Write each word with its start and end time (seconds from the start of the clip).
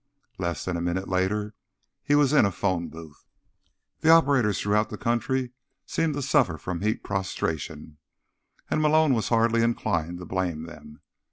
Less 0.39 0.65
than 0.65 0.75
a 0.77 0.81
minute 0.81 1.07
later 1.07 1.53
he 2.01 2.15
was 2.15 2.33
in 2.33 2.43
a 2.43 2.51
phone 2.51 2.87
booth. 2.87 3.27
The 3.99 4.09
operators 4.09 4.59
throughout 4.59 4.89
the 4.89 4.97
country 4.97 5.51
seemed 5.85 6.15
to 6.15 6.23
suffer 6.23 6.57
from 6.57 6.81
heat 6.81 7.03
prostration, 7.03 7.99
and 8.67 8.81
Malone 8.81 9.13
was 9.13 9.29
hardly 9.29 9.61
inclined 9.61 10.17
to 10.17 10.25
blame 10.25 10.63
them. 10.63 11.01